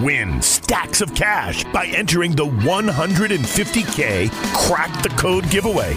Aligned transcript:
Win 0.00 0.40
stacks 0.40 1.00
of 1.00 1.12
cash 1.12 1.64
by 1.72 1.86
entering 1.86 2.30
the 2.30 2.46
150K 2.46 4.30
Crack 4.54 5.02
the 5.02 5.08
Code 5.10 5.50
giveaway. 5.50 5.96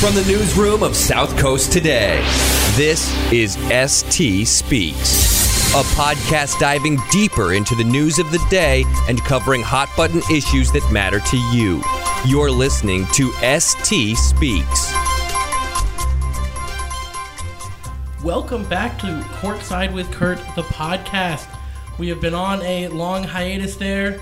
From 0.00 0.14
the 0.14 0.24
newsroom 0.26 0.82
of 0.82 0.96
South 0.96 1.36
Coast 1.38 1.72
Today, 1.72 2.20
this 2.76 3.12
is 3.32 3.56
ST 3.90 4.46
Speaks 4.46 5.36
a 5.74 5.82
podcast 5.94 6.58
diving 6.58 6.98
deeper 7.10 7.52
into 7.52 7.74
the 7.74 7.84
news 7.84 8.18
of 8.18 8.30
the 8.30 8.42
day 8.48 8.82
and 9.10 9.22
covering 9.24 9.60
hot 9.60 9.90
button 9.94 10.22
issues 10.32 10.72
that 10.72 10.90
matter 10.90 11.20
to 11.20 11.36
you. 11.54 11.82
You're 12.24 12.50
listening 12.50 13.04
to 13.12 13.30
ST 13.58 14.16
Speaks. 14.16 14.92
Welcome 18.24 18.64
back 18.70 18.98
to 19.00 19.06
Courtside 19.40 19.92
with 19.92 20.10
Curt, 20.12 20.38
the 20.54 20.62
podcast. 20.62 21.46
We 21.98 22.08
have 22.08 22.22
been 22.22 22.34
on 22.34 22.62
a 22.62 22.88
long 22.88 23.24
hiatus 23.24 23.76
there. 23.76 24.20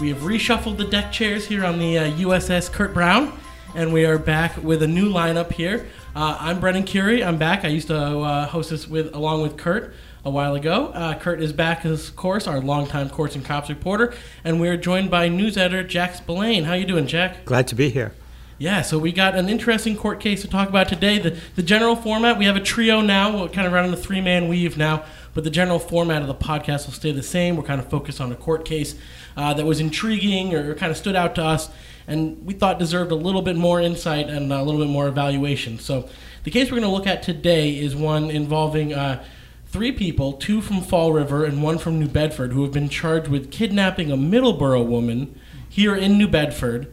We 0.00 0.08
have 0.08 0.18
reshuffled 0.18 0.78
the 0.78 0.84
deck 0.84 1.12
chairs 1.12 1.46
here 1.46 1.64
on 1.64 1.78
the 1.78 1.98
uh, 1.98 2.10
USS 2.12 2.72
Curt 2.72 2.92
Brown, 2.92 3.38
and 3.74 3.92
we 3.92 4.04
are 4.04 4.18
back 4.18 4.56
with 4.62 4.82
a 4.82 4.86
new 4.86 5.12
lineup 5.12 5.52
here. 5.52 5.88
Uh, 6.16 6.36
I'm 6.40 6.60
Brendan 6.60 6.84
Kurie. 6.84 7.24
I'm 7.24 7.38
back. 7.38 7.64
I 7.64 7.68
used 7.68 7.88
to 7.88 7.96
uh, 7.96 8.46
host 8.46 8.70
this 8.70 8.88
with 8.88 9.14
along 9.14 9.42
with 9.42 9.56
Curt 9.56 9.94
a 10.24 10.30
while 10.30 10.54
ago. 10.54 10.86
Uh, 10.88 11.18
Curt 11.18 11.40
is 11.40 11.52
back, 11.52 11.84
of 11.84 12.16
course, 12.16 12.46
our 12.46 12.60
longtime 12.60 13.10
courts 13.10 13.34
and 13.34 13.44
cops 13.44 13.68
reporter, 13.68 14.14
and 14.42 14.60
we're 14.60 14.76
joined 14.76 15.10
by 15.10 15.28
news 15.28 15.56
editor 15.56 15.86
Jack 15.86 16.14
Spillane. 16.14 16.64
How 16.64 16.74
you 16.74 16.86
doing, 16.86 17.06
Jack? 17.06 17.44
Glad 17.44 17.68
to 17.68 17.74
be 17.74 17.90
here. 17.90 18.12
Yeah, 18.60 18.82
so 18.82 18.98
we 18.98 19.12
got 19.12 19.36
an 19.36 19.48
interesting 19.48 19.96
court 19.96 20.18
case 20.18 20.42
to 20.42 20.48
talk 20.48 20.68
about 20.68 20.88
today. 20.88 21.18
The, 21.18 21.38
the 21.54 21.62
general 21.62 21.94
format, 21.94 22.38
we 22.38 22.46
have 22.46 22.56
a 22.56 22.60
trio 22.60 23.00
now. 23.00 23.42
We're 23.42 23.48
kind 23.48 23.66
of 23.68 23.72
running 23.72 23.92
a 23.92 23.96
three 23.96 24.20
man 24.20 24.48
weave 24.48 24.76
now, 24.76 25.04
but 25.34 25.44
the 25.44 25.50
general 25.50 25.78
format 25.78 26.22
of 26.22 26.28
the 26.28 26.34
podcast 26.34 26.86
will 26.86 26.94
stay 26.94 27.12
the 27.12 27.22
same. 27.22 27.56
We're 27.56 27.62
kind 27.62 27.80
of 27.80 27.88
focused 27.88 28.20
on 28.20 28.32
a 28.32 28.36
court 28.36 28.64
case 28.64 28.96
uh, 29.36 29.54
that 29.54 29.64
was 29.64 29.78
intriguing 29.78 30.54
or 30.54 30.74
kind 30.74 30.90
of 30.90 30.96
stood 30.98 31.14
out 31.14 31.36
to 31.36 31.44
us 31.44 31.70
and 32.08 32.44
we 32.44 32.54
thought 32.54 32.78
deserved 32.78 33.12
a 33.12 33.14
little 33.14 33.42
bit 33.42 33.54
more 33.54 33.80
insight 33.80 34.28
and 34.28 34.52
a 34.52 34.62
little 34.62 34.80
bit 34.80 34.90
more 34.90 35.06
evaluation. 35.06 35.78
So 35.78 36.08
the 36.42 36.50
case 36.50 36.70
we're 36.70 36.80
going 36.80 36.90
to 36.90 36.96
look 36.96 37.06
at 37.06 37.22
today 37.22 37.78
is 37.78 37.94
one 37.94 38.30
involving. 38.30 38.92
Uh, 38.92 39.22
three 39.66 39.92
people, 39.92 40.32
two 40.32 40.62
from 40.62 40.80
Fall 40.80 41.12
River 41.12 41.44
and 41.44 41.62
one 41.62 41.78
from 41.78 42.00
New 42.00 42.08
Bedford, 42.08 42.52
who 42.52 42.62
have 42.62 42.72
been 42.72 42.88
charged 42.88 43.28
with 43.28 43.50
kidnapping 43.50 44.10
a 44.10 44.16
Middleborough 44.16 44.86
woman 44.86 45.38
here 45.68 45.94
in 45.94 46.16
New 46.16 46.26
Bedford. 46.26 46.92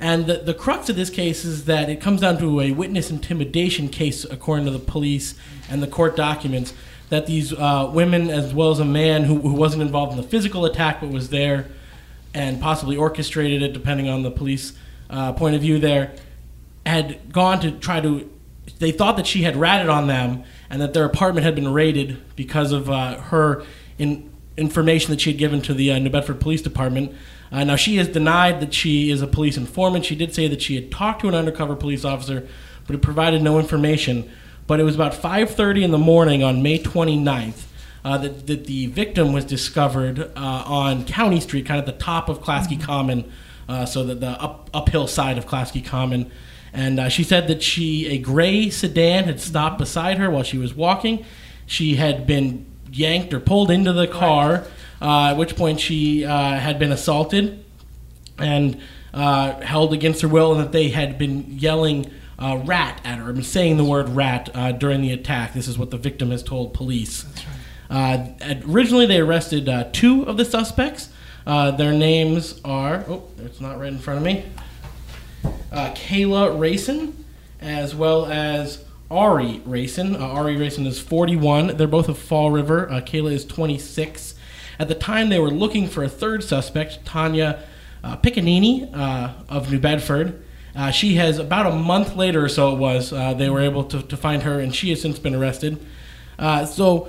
And 0.00 0.26
the, 0.26 0.38
the 0.38 0.54
crux 0.54 0.88
of 0.88 0.96
this 0.96 1.10
case 1.10 1.44
is 1.44 1.66
that 1.66 1.90
it 1.90 2.00
comes 2.00 2.22
down 2.22 2.38
to 2.38 2.60
a 2.60 2.72
witness 2.72 3.10
intimidation 3.10 3.88
case, 3.88 4.24
according 4.24 4.64
to 4.64 4.70
the 4.70 4.78
police 4.78 5.34
and 5.70 5.82
the 5.82 5.86
court 5.86 6.16
documents, 6.16 6.72
that 7.10 7.26
these 7.26 7.52
uh, 7.52 7.90
women, 7.92 8.30
as 8.30 8.54
well 8.54 8.70
as 8.70 8.80
a 8.80 8.84
man 8.84 9.24
who, 9.24 9.40
who 9.40 9.52
wasn't 9.52 9.82
involved 9.82 10.12
in 10.12 10.16
the 10.16 10.26
physical 10.26 10.64
attack 10.64 11.00
but 11.00 11.10
was 11.10 11.28
there 11.28 11.66
and 12.34 12.60
possibly 12.60 12.96
orchestrated 12.96 13.62
it, 13.62 13.72
depending 13.72 14.08
on 14.08 14.22
the 14.22 14.30
police 14.30 14.74
uh, 15.08 15.32
point 15.32 15.54
of 15.54 15.62
view 15.62 15.78
there, 15.78 16.14
had 16.84 17.32
gone 17.32 17.60
to 17.60 17.70
try 17.70 18.00
to. 18.00 18.30
They 18.78 18.92
thought 18.92 19.16
that 19.16 19.26
she 19.26 19.42
had 19.42 19.56
ratted 19.56 19.88
on 19.88 20.08
them 20.08 20.42
and 20.68 20.80
that 20.82 20.94
their 20.94 21.04
apartment 21.04 21.44
had 21.44 21.54
been 21.54 21.72
raided 21.72 22.20
because 22.34 22.72
of 22.72 22.90
uh, 22.90 23.20
her 23.20 23.64
in, 23.98 24.32
information 24.56 25.10
that 25.10 25.20
she 25.20 25.30
had 25.30 25.38
given 25.38 25.60
to 25.62 25.74
the 25.74 25.92
uh, 25.92 25.98
New 25.98 26.10
Bedford 26.10 26.40
Police 26.40 26.62
Department. 26.62 27.14
Uh, 27.52 27.62
now 27.64 27.76
she 27.76 27.96
has 27.96 28.08
denied 28.08 28.60
that 28.60 28.74
she 28.74 29.10
is 29.10 29.22
a 29.22 29.26
police 29.26 29.56
informant. 29.56 30.04
She 30.04 30.16
did 30.16 30.34
say 30.34 30.48
that 30.48 30.62
she 30.62 30.74
had 30.74 30.90
talked 30.90 31.20
to 31.20 31.28
an 31.28 31.34
undercover 31.34 31.76
police 31.76 32.04
officer, 32.04 32.48
but 32.86 32.96
it 32.96 33.02
provided 33.02 33.42
no 33.42 33.58
information. 33.58 34.30
But 34.66 34.80
it 34.80 34.84
was 34.84 34.94
about 34.94 35.12
5:30 35.12 35.84
in 35.84 35.90
the 35.90 35.98
morning 35.98 36.42
on 36.42 36.62
May 36.62 36.78
29th 36.78 37.66
uh, 38.04 38.18
that, 38.18 38.46
that 38.46 38.66
the 38.66 38.86
victim 38.86 39.32
was 39.32 39.44
discovered 39.44 40.20
uh, 40.20 40.30
on 40.66 41.04
County 41.04 41.40
Street, 41.40 41.64
kind 41.66 41.80
of 41.80 41.86
the 41.86 41.92
top 41.92 42.28
of 42.28 42.40
Clasky 42.40 42.76
mm-hmm. 42.76 42.84
Common, 42.84 43.32
uh, 43.68 43.86
so 43.86 44.04
that 44.04 44.20
the 44.20 44.30
up, 44.40 44.68
uphill 44.74 45.06
side 45.06 45.38
of 45.38 45.46
Clasky 45.46 45.80
Common. 45.80 46.30
And 46.72 47.00
uh, 47.00 47.08
she 47.08 47.24
said 47.24 47.48
that 47.48 47.62
she 47.62 48.08
a 48.08 48.18
gray 48.18 48.68
sedan 48.68 49.24
had 49.24 49.40
stopped 49.40 49.78
beside 49.78 50.18
her 50.18 50.28
while 50.28 50.42
she 50.42 50.58
was 50.58 50.74
walking. 50.74 51.24
She 51.66 51.94
had 51.94 52.26
been 52.26 52.66
yanked 52.92 53.32
or 53.32 53.40
pulled 53.40 53.70
into 53.70 53.92
the 53.92 54.06
car, 54.06 54.64
uh, 55.00 55.30
at 55.30 55.36
which 55.36 55.56
point 55.56 55.80
she 55.80 56.24
uh, 56.24 56.58
had 56.58 56.78
been 56.78 56.92
assaulted 56.92 57.64
and 58.38 58.80
uh, 59.14 59.60
held 59.60 59.92
against 59.92 60.20
her 60.22 60.28
will, 60.28 60.52
and 60.52 60.60
that 60.60 60.72
they 60.72 60.88
had 60.88 61.16
been 61.16 61.58
yelling 61.58 62.10
uh, 62.38 62.60
"rat" 62.64 63.00
at 63.04 63.18
her, 63.18 63.42
saying 63.42 63.76
the 63.76 63.84
word 63.84 64.08
"rat" 64.08 64.50
uh, 64.52 64.72
during 64.72 65.00
the 65.00 65.12
attack. 65.12 65.54
This 65.54 65.68
is 65.68 65.78
what 65.78 65.90
the 65.90 65.96
victim 65.96 66.32
has 66.32 66.42
told 66.42 66.74
police. 66.74 67.24
Originally, 67.90 69.06
they 69.06 69.20
arrested 69.20 69.68
two 69.92 70.22
of 70.24 70.36
the 70.36 70.44
suspects. 70.44 71.10
their 71.46 71.92
names 71.92 72.60
are 72.64 73.04
oh, 73.08 73.24
it's 73.38 73.60
not 73.60 73.78
right 73.78 73.92
in 73.92 73.98
front 73.98 74.18
of 74.18 74.24
me 74.24 74.44
uh, 75.74 75.90
Kayla 75.94 76.58
Racing, 76.58 77.24
as 77.60 77.94
well 77.94 78.26
as 78.26 78.84
Ari 79.10 79.60
Racing. 79.64 80.16
Uh, 80.16 80.20
Ari 80.20 80.56
Racing 80.56 80.86
is 80.86 81.00
41. 81.00 81.76
They're 81.76 81.86
both 81.86 82.08
of 82.08 82.18
Fall 82.18 82.50
River. 82.50 82.90
Uh, 82.90 83.00
Kayla 83.00 83.32
is 83.32 83.44
26. 83.44 84.34
At 84.78 84.88
the 84.88 84.94
time, 84.94 85.28
they 85.28 85.38
were 85.38 85.50
looking 85.50 85.88
for 85.88 86.02
a 86.02 86.08
third 86.08 86.42
suspect, 86.42 87.04
Tanya 87.04 87.62
uh, 88.02 88.16
Piccanini 88.16 88.88
uh, 88.94 89.32
of 89.48 89.70
New 89.70 89.78
Bedford. 89.78 90.42
Uh, 90.76 90.90
she 90.90 91.14
has 91.14 91.38
about 91.38 91.66
a 91.66 91.74
month 91.74 92.16
later 92.16 92.44
or 92.44 92.48
so 92.48 92.74
it 92.74 92.78
was 92.78 93.12
uh, 93.12 93.32
they 93.32 93.48
were 93.48 93.60
able 93.60 93.84
to, 93.84 94.02
to 94.02 94.16
find 94.16 94.42
her 94.42 94.58
and 94.58 94.74
she 94.74 94.90
has 94.90 95.00
since 95.00 95.20
been 95.20 95.32
arrested 95.32 95.78
uh, 96.36 96.66
so 96.66 97.08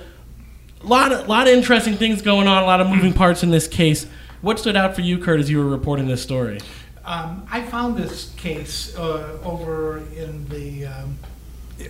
lot 0.86 1.12
of, 1.12 1.28
lot 1.28 1.46
of 1.46 1.54
interesting 1.54 1.94
things 1.94 2.22
going 2.22 2.46
on 2.48 2.62
a 2.62 2.66
lot 2.66 2.80
of 2.80 2.88
moving 2.88 3.12
parts 3.12 3.42
in 3.42 3.50
this 3.50 3.68
case 3.68 4.06
what 4.40 4.58
stood 4.58 4.76
out 4.76 4.94
for 4.94 5.00
you 5.00 5.18
Curt 5.18 5.40
as 5.40 5.50
you 5.50 5.58
were 5.58 5.68
reporting 5.68 6.06
this 6.06 6.22
story 6.22 6.60
um, 7.06 7.46
I 7.50 7.62
found 7.62 7.96
this 7.96 8.34
case 8.36 8.96
uh, 8.96 9.38
over 9.44 9.98
in 10.16 10.48
the 10.48 10.86
um, 10.86 11.18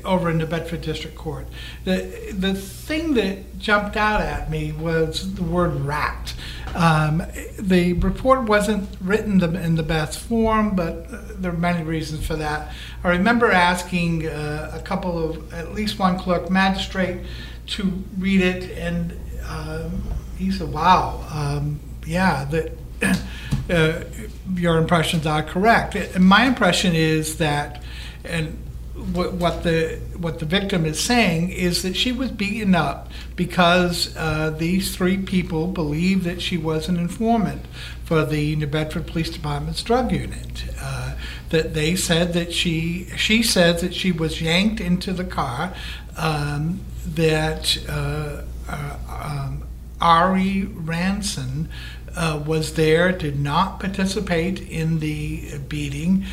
over 0.05 0.31
in 0.31 0.39
the 0.39 0.47
Bedford 0.47 0.83
District 0.83 1.17
Court. 1.17 1.47
The 1.85 2.35
the 2.37 2.55
thing 2.55 3.15
that 3.15 3.59
jumped 3.59 3.97
out 3.97 4.21
at 4.21 4.51
me 4.51 4.73
was 4.73 5.35
the 5.35 5.43
word 5.43 5.75
rat. 5.81 6.35
Um, 6.75 7.23
the 7.59 7.95
report 7.95 8.43
wasn't 8.43 8.91
written 9.01 9.43
in 9.57 9.77
the 9.77 9.83
best 9.83 10.19
form, 10.19 10.77
but 10.77 11.41
there 11.41 11.53
are 11.53 11.57
many 11.57 11.83
reasons 11.83 12.27
for 12.27 12.37
that. 12.37 12.75
I 13.03 13.11
remember 13.11 13.51
asking 13.51 14.27
uh, 14.27 14.73
a 14.75 14.83
couple 14.83 15.31
of, 15.31 15.55
at 15.55 15.73
least 15.73 15.99
one 15.99 16.19
clerk 16.19 16.51
magistrate, 16.51 17.21
to 17.67 18.05
read 18.19 18.41
it, 18.41 18.79
and 18.79 19.19
um, 19.49 20.03
he 20.39 20.51
said, 20.51 20.73
"Wow, 20.73 21.25
um, 21.31 21.81
yeah, 22.07 22.45
that." 22.47 22.73
uh, 23.71 24.05
your 24.55 24.79
impressions 24.79 25.27
are 25.27 25.43
correct. 25.43 25.95
And 25.95 26.25
my 26.25 26.45
impression 26.45 26.95
is 26.95 27.39
that, 27.39 27.83
and 28.25 28.59
what, 29.13 29.35
what 29.35 29.63
the 29.63 30.01
what 30.17 30.39
the 30.39 30.47
victim 30.47 30.87
is 30.87 30.99
saying 30.99 31.51
is 31.51 31.83
that 31.83 31.97
she 31.97 32.13
was 32.13 32.31
beaten 32.31 32.75
up 32.75 33.11
because 33.37 34.17
uh, 34.17 34.51
these 34.51 34.97
three 34.97 35.19
people 35.19 35.67
believe 35.67 36.25
that 36.25 36.41
she 36.41 36.57
was 36.57 36.89
an 36.89 36.97
informant 36.97 37.67
for 38.05 38.25
the 38.25 38.57
New 38.57 38.67
Bedford 38.67 39.07
Police 39.07 39.31
Department's 39.31 39.83
drug 39.83 40.13
unit. 40.13 40.65
Uh, 40.81 41.17
that 41.51 41.75
they 41.75 41.95
said 41.95 42.33
that 42.33 42.53
she 42.53 43.07
she 43.17 43.43
said 43.43 43.81
that 43.81 43.95
she 43.95 44.13
was 44.13 44.41
yanked 44.41 44.81
into 44.81 45.13
the 45.13 45.25
car. 45.25 45.75
Um, 46.17 46.81
that 47.15 47.79
uh, 47.89 48.43
uh 48.69 48.97
um, 49.09 49.63
Ari 50.01 50.65
Ranson 50.65 51.69
uh, 52.15 52.43
was 52.45 52.75
there, 52.75 53.13
did 53.13 53.39
not 53.39 53.81
participate 53.81 54.61
in 54.61 54.99
the 54.99 55.59
beating, 55.69 56.25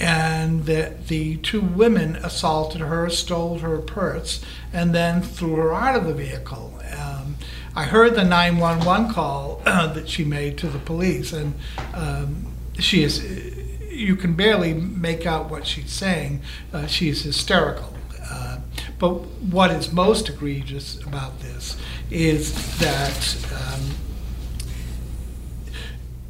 and 0.00 0.66
that 0.66 1.08
the 1.08 1.36
two 1.38 1.60
women 1.60 2.16
assaulted 2.16 2.80
her, 2.80 3.08
stole 3.10 3.58
her 3.58 3.78
purse, 3.78 4.44
and 4.72 4.94
then 4.94 5.22
threw 5.22 5.56
her 5.56 5.74
out 5.74 5.96
of 5.96 6.04
the 6.04 6.14
vehicle. 6.14 6.78
Um, 6.96 7.36
I 7.74 7.84
heard 7.84 8.14
the 8.14 8.24
911 8.24 9.12
call 9.12 9.56
that 9.64 10.08
she 10.08 10.24
made 10.24 10.58
to 10.58 10.68
the 10.68 10.78
police, 10.78 11.32
and 11.32 11.54
um, 11.94 12.46
she 12.78 13.02
is, 13.02 13.24
you 13.90 14.16
can 14.16 14.34
barely 14.34 14.74
make 14.74 15.26
out 15.26 15.50
what 15.50 15.66
she's 15.66 15.90
saying. 15.90 16.42
Uh, 16.72 16.86
she's 16.86 17.22
hysterical. 17.22 17.94
But 18.98 19.12
what 19.52 19.70
is 19.70 19.92
most 19.92 20.28
egregious 20.28 21.00
about 21.04 21.40
this 21.40 21.76
is 22.10 22.78
that 22.78 23.36
um, 23.52 23.80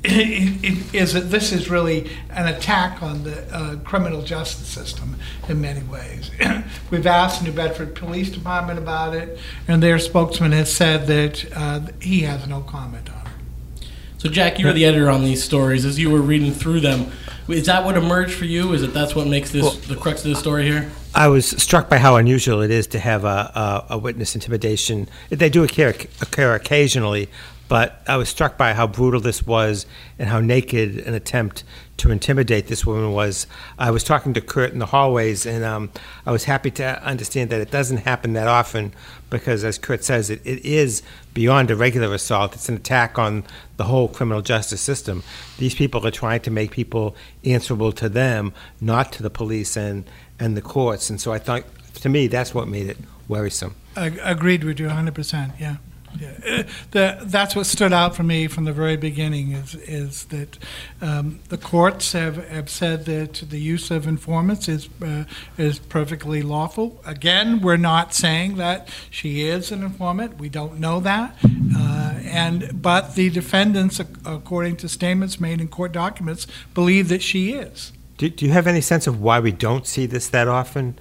is 0.04 1.12
that 1.12 1.30
this 1.30 1.52
is 1.52 1.68
really 1.68 2.08
an 2.30 2.46
attack 2.46 3.02
on 3.02 3.24
the 3.24 3.54
uh, 3.54 3.76
criminal 3.76 4.22
justice 4.22 4.68
system 4.68 5.16
in 5.48 5.60
many 5.60 5.82
ways. 5.82 6.30
We've 6.90 7.06
asked 7.06 7.40
the 7.40 7.48
New 7.48 7.56
Bedford 7.56 7.94
Police 7.94 8.30
Department 8.30 8.78
about 8.78 9.14
it, 9.14 9.38
and 9.66 9.82
their 9.82 9.98
spokesman 9.98 10.52
has 10.52 10.72
said 10.72 11.06
that 11.08 11.44
uh, 11.54 11.80
he 12.00 12.20
has 12.20 12.46
no 12.46 12.60
comment 12.60 13.10
on 13.10 13.26
it. 13.26 13.88
So, 14.18 14.28
Jack, 14.28 14.58
you 14.58 14.66
were 14.66 14.72
the 14.72 14.84
editor 14.84 15.10
on 15.10 15.24
these 15.24 15.42
stories. 15.42 15.84
As 15.84 15.98
you 15.98 16.10
were 16.10 16.20
reading 16.20 16.52
through 16.52 16.80
them, 16.80 17.12
is 17.48 17.66
that 17.66 17.84
what 17.84 17.96
emerged 17.96 18.34
for 18.34 18.46
you? 18.46 18.72
Is 18.72 18.82
it 18.82 18.92
that's 18.92 19.14
what 19.14 19.26
makes 19.26 19.50
this 19.50 19.62
Well- 19.62 19.72
the 19.72 19.96
crux 19.96 20.24
of 20.24 20.30
the 20.30 20.36
story 20.36 20.64
here? 20.64 20.90
I 21.18 21.26
was 21.26 21.48
struck 21.48 21.88
by 21.88 21.98
how 21.98 22.14
unusual 22.14 22.62
it 22.62 22.70
is 22.70 22.86
to 22.88 23.00
have 23.00 23.24
a, 23.24 23.50
a, 23.88 23.94
a 23.94 23.98
witness 23.98 24.36
intimidation. 24.36 25.08
They 25.30 25.50
do 25.50 25.64
occur, 25.64 25.88
occur 26.20 26.54
occasionally, 26.54 27.28
but 27.66 28.00
I 28.06 28.16
was 28.16 28.28
struck 28.28 28.56
by 28.56 28.72
how 28.72 28.86
brutal 28.86 29.20
this 29.20 29.44
was 29.44 29.84
and 30.16 30.28
how 30.28 30.38
naked 30.38 30.98
an 30.98 31.14
attempt 31.14 31.64
to 31.96 32.12
intimidate 32.12 32.68
this 32.68 32.86
woman 32.86 33.10
was. 33.10 33.48
I 33.80 33.90
was 33.90 34.04
talking 34.04 34.32
to 34.34 34.40
Curt 34.40 34.72
in 34.72 34.78
the 34.78 34.86
hallways, 34.86 35.44
and 35.44 35.64
um, 35.64 35.90
I 36.24 36.30
was 36.30 36.44
happy 36.44 36.70
to 36.70 37.02
understand 37.02 37.50
that 37.50 37.60
it 37.60 37.72
doesn't 37.72 37.96
happen 37.98 38.34
that 38.34 38.46
often 38.46 38.94
because, 39.28 39.64
as 39.64 39.76
Curt 39.76 40.04
says, 40.04 40.30
it, 40.30 40.40
it 40.44 40.64
is 40.64 41.02
beyond 41.34 41.72
a 41.72 41.76
regular 41.76 42.14
assault. 42.14 42.54
It's 42.54 42.68
an 42.68 42.76
attack 42.76 43.18
on 43.18 43.42
the 43.76 43.84
whole 43.84 44.06
criminal 44.06 44.40
justice 44.40 44.80
system. 44.80 45.24
These 45.58 45.74
people 45.74 46.06
are 46.06 46.12
trying 46.12 46.42
to 46.42 46.50
make 46.52 46.70
people 46.70 47.16
answerable 47.44 47.90
to 47.92 48.08
them, 48.08 48.54
not 48.80 49.10
to 49.14 49.22
the 49.24 49.30
police 49.30 49.76
and, 49.76 50.08
and 50.38 50.56
the 50.56 50.62
courts. 50.62 51.10
And 51.10 51.20
so 51.20 51.32
I 51.32 51.38
thought, 51.38 51.64
to 52.02 52.08
me, 52.08 52.26
that's 52.28 52.54
what 52.54 52.68
made 52.68 52.86
it 52.88 52.98
worrisome. 53.28 53.74
Ag- 53.96 54.20
Agreed 54.22 54.64
with 54.64 54.78
you 54.80 54.88
100%, 54.88 55.58
yeah. 55.60 55.76
Yeah. 56.18 56.30
Uh, 56.46 56.62
The, 56.92 57.18
that's 57.24 57.54
what 57.54 57.66
stood 57.66 57.92
out 57.92 58.16
for 58.16 58.22
me 58.22 58.48
from 58.48 58.64
the 58.64 58.72
very 58.72 58.96
beginning 58.96 59.52
is, 59.52 59.74
is 59.74 60.24
that 60.26 60.56
um, 61.02 61.40
the 61.50 61.58
courts 61.58 62.12
have, 62.12 62.48
have 62.48 62.70
said 62.70 63.04
that 63.04 63.34
the 63.50 63.58
use 63.60 63.90
of 63.90 64.06
informants 64.06 64.68
is, 64.68 64.88
uh, 65.02 65.24
is 65.58 65.78
perfectly 65.78 66.40
lawful. 66.42 66.98
Again, 67.04 67.60
we're 67.60 67.76
not 67.76 68.14
saying 68.14 68.56
that 68.56 68.88
she 69.10 69.42
is 69.42 69.70
an 69.70 69.82
informant. 69.82 70.38
We 70.38 70.48
don't 70.48 70.78
know 70.80 70.98
that. 71.00 71.36
Uh, 71.44 72.14
and, 72.24 72.80
but 72.80 73.14
the 73.14 73.28
defendants, 73.28 74.00
according 74.24 74.76
to 74.78 74.88
statements 74.88 75.38
made 75.38 75.60
in 75.60 75.68
court 75.68 75.92
documents, 75.92 76.46
believe 76.72 77.08
that 77.10 77.22
she 77.22 77.52
is. 77.52 77.92
Do, 78.18 78.28
do 78.28 78.44
you 78.44 78.52
have 78.52 78.66
any 78.66 78.80
sense 78.80 79.06
of 79.06 79.20
why 79.20 79.40
we 79.40 79.52
don't 79.52 79.86
see 79.86 80.06
this 80.06 80.28
that 80.28 80.48
often? 80.48 80.98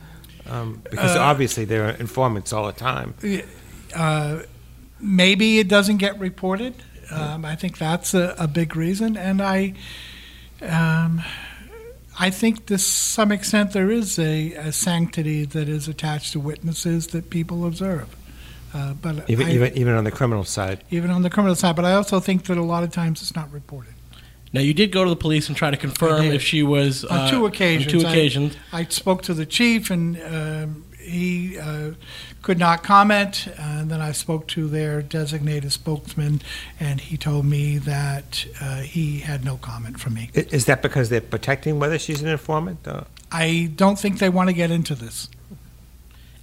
Um, 0.49 0.81
because 0.89 1.15
Uh, 1.15 1.19
obviously 1.19 1.65
there 1.65 1.85
are 1.87 1.91
informants 1.91 2.53
all 2.53 2.65
the 2.67 2.71
time. 2.73 3.13
Uh, 3.95 4.43
maybe 4.99 5.59
it 5.59 5.67
doesn't 5.67 5.97
get 5.97 6.17
reported. 6.19 6.73
Um, 7.11 7.43
I 7.45 7.55
think 7.55 7.77
that's 7.77 8.13
a, 8.13 8.35
a 8.37 8.47
big 8.47 8.75
reason, 8.75 9.15
and 9.17 9.41
I, 9.41 9.73
um, 10.61 11.21
I 12.19 12.29
think 12.29 12.65
to 12.67 12.77
some 12.77 13.31
extent 13.31 13.71
there 13.71 13.89
is 13.89 14.19
a, 14.19 14.53
a 14.53 14.71
sanctity 14.71 15.45
that 15.45 15.69
is 15.69 15.87
attached 15.87 16.33
to 16.33 16.39
witnesses 16.39 17.07
that 17.07 17.29
people 17.29 17.65
observe. 17.65 18.13
Uh, 18.73 18.93
but 18.93 19.29
Even, 19.29 19.47
I- 19.47 19.51
even, 19.53 19.77
even 19.77 19.93
on 19.95 20.03
the 20.03 20.11
criminal 20.11 20.43
side. 20.43 20.83
even 20.91 21.09
on 21.11 21.21
the 21.23 21.29
criminal 21.29 21.55
side, 21.55 21.75
but 21.77 21.85
I 21.85 21.93
also 21.93 22.19
think 22.19 22.43
that 22.45 22.57
a 22.57 22.61
lot 22.63 22.83
of 22.83 22.91
times 22.91 23.21
it's 23.21 23.35
not 23.35 23.51
reported. 23.53 23.93
Now, 24.53 24.61
you 24.61 24.73
did 24.73 24.91
go 24.91 25.03
to 25.03 25.09
the 25.09 25.15
police 25.15 25.47
and 25.47 25.57
try 25.57 25.71
to 25.71 25.77
confirm 25.77 26.25
if 26.25 26.41
she 26.41 26.63
was 26.63 27.03
On 27.05 27.19
uh, 27.19 27.29
two 27.29 27.45
occasions. 27.45 27.93
On 27.93 27.99
two 27.99 28.07
I- 28.07 28.11
occasions. 28.11 28.57
I 28.71 28.83
spoke 28.85 29.21
to 29.23 29.33
the 29.33 29.45
chief, 29.45 29.89
and 29.89 30.21
um, 30.23 30.85
he 30.99 31.57
uh, 31.57 31.91
could 32.41 32.57
not 32.57 32.83
comment. 32.83 33.47
And 33.57 33.89
then 33.91 34.01
I 34.01 34.11
spoke 34.11 34.47
to 34.49 34.67
their 34.67 35.01
designated 35.01 35.71
spokesman, 35.71 36.41
and 36.79 37.01
he 37.01 37.17
told 37.17 37.45
me 37.45 37.77
that 37.79 38.45
uh, 38.61 38.81
he 38.81 39.19
had 39.19 39.43
no 39.43 39.57
comment 39.57 39.99
from 39.99 40.13
me. 40.13 40.29
Is 40.33 40.65
that 40.65 40.81
because 40.81 41.09
they're 41.09 41.21
protecting 41.21 41.79
whether 41.79 41.99
she's 41.99 42.21
an 42.21 42.29
informant? 42.29 42.87
Uh, 42.87 43.03
I 43.31 43.71
don't 43.75 43.99
think 43.99 44.19
they 44.19 44.29
want 44.29 44.49
to 44.49 44.53
get 44.53 44.71
into 44.71 44.95
this. 44.95 45.29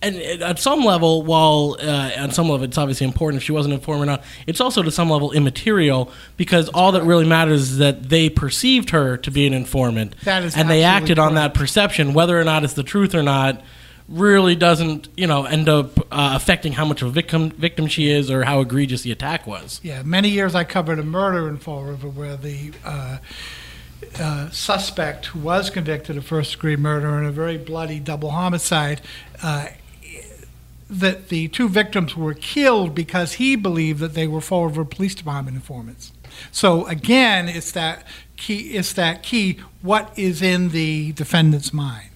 And 0.05 0.43
at 0.43 0.59
some 0.59 0.85
level, 0.85 1.23
while 1.23 1.77
uh, 1.81 2.11
on 2.19 2.31
some 2.31 2.49
level 2.49 2.65
it's 2.65 2.77
obviously 2.77 3.07
important 3.07 3.41
if 3.41 3.45
she 3.47 3.53
wasn't 3.53 3.75
informed 3.75 4.03
or 4.03 4.07
not, 4.07 4.23
it's 4.47 4.61
also 4.61 4.83
to 4.83 4.91
some 4.91 5.09
level 5.09 5.33
immaterial 5.33 6.13
because 6.37 6.69
all 6.69 6.93
that 6.93 7.03
really 7.03 7.27
matters 7.27 7.63
is 7.63 7.79
that 7.79 8.11
they 8.11 8.29
perceived 8.29 8.91
her 8.91 9.17
to 9.17 9.31
be 9.31 9.47
an 9.47 9.55
informant, 9.55 10.15
That 10.25 10.43
is 10.43 10.57
and 10.57 10.69
they 10.69 10.83
acted 10.83 11.19
on 11.19 11.35
that 11.37 11.55
perception. 11.55 12.13
Whether 12.13 12.39
or 12.39 12.45
not 12.45 12.65
it's 12.65 12.75
the 12.75 12.83
truth 12.83 13.15
or 13.15 13.23
not, 13.23 13.63
really 14.09 14.55
doesn't 14.55 15.09
you 15.17 15.27
know 15.27 15.45
end 15.45 15.69
up 15.69 15.99
uh, 16.13 16.33
affecting 16.35 16.75
how 16.75 16.85
much 16.85 17.01
of 17.01 17.09
a 17.09 17.11
victim 17.11 17.51
victim 17.51 17.87
she 17.87 18.11
is 18.11 18.31
or 18.31 18.45
how 18.45 18.61
egregious 18.61 19.03
the 19.03 19.13
attack 19.13 19.47
was. 19.47 19.81
Yeah, 19.83 20.03
many 20.03 20.29
years 20.29 20.55
I 20.55 20.65
covered 20.65 20.99
a 20.99 21.05
murder 21.05 21.49
in 21.49 21.57
Fall 21.57 21.85
River 21.85 22.09
where 22.09 22.37
the 22.37 22.73
uh, 22.85 23.19
uh, 24.19 24.51
suspect 24.51 25.27
who 25.27 25.39
was 25.41 25.71
convicted 25.71 26.17
of 26.17 26.27
first 26.27 26.53
degree 26.53 26.77
murder 26.77 27.17
and 27.17 27.27
a 27.27 27.33
very 27.33 27.57
bloody 27.57 28.01
double 28.01 28.31
homicide. 28.31 29.01
Uh, 29.43 29.69
that 30.91 31.29
the 31.29 31.49
two 31.49 31.69
victims 31.69 32.17
were 32.17 32.35
killed 32.35 32.95
because 32.95 33.35
he 33.35 33.57
believed 33.57 34.01
that 34.01 34.15
they 34.15 34.27
were 34.27 34.41
Fall 34.41 34.67
River 34.67 34.85
Police 34.85 35.15
Department 35.15 35.57
informants. 35.57 36.13
So 36.51 36.87
again, 36.87 37.49
it's 37.49 37.73
that 37.73 38.07
key. 38.37 38.73
It's 38.75 38.93
that 38.95 39.23
key. 39.23 39.59
What 39.83 40.13
is 40.17 40.43
in 40.43 40.71
the 40.71 41.13
defendant's 41.13 41.73
mind? 41.73 42.11